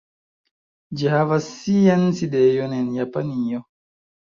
[1.01, 3.65] Ĝi havas sian sidejon en Japanio.